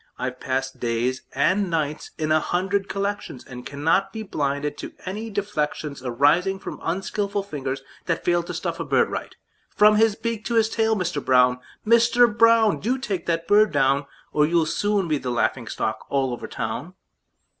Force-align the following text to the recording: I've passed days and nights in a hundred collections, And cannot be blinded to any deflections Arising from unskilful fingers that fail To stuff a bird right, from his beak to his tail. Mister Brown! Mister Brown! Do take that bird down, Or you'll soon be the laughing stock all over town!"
I've 0.17 0.39
passed 0.39 0.79
days 0.79 1.21
and 1.35 1.69
nights 1.69 2.09
in 2.17 2.31
a 2.31 2.39
hundred 2.39 2.89
collections, 2.89 3.45
And 3.45 3.67
cannot 3.67 4.11
be 4.11 4.23
blinded 4.23 4.75
to 4.79 4.93
any 5.05 5.29
deflections 5.29 6.01
Arising 6.03 6.57
from 6.57 6.79
unskilful 6.81 7.43
fingers 7.43 7.83
that 8.07 8.25
fail 8.25 8.41
To 8.41 8.53
stuff 8.55 8.79
a 8.79 8.83
bird 8.83 9.11
right, 9.11 9.35
from 9.69 9.97
his 9.97 10.15
beak 10.15 10.43
to 10.45 10.55
his 10.55 10.69
tail. 10.69 10.95
Mister 10.95 11.21
Brown! 11.21 11.59
Mister 11.85 12.25
Brown! 12.25 12.79
Do 12.79 12.97
take 12.97 13.27
that 13.27 13.47
bird 13.47 13.71
down, 13.71 14.07
Or 14.33 14.47
you'll 14.47 14.65
soon 14.65 15.07
be 15.07 15.19
the 15.19 15.29
laughing 15.29 15.67
stock 15.67 16.07
all 16.09 16.33
over 16.33 16.47
town!" 16.47 16.95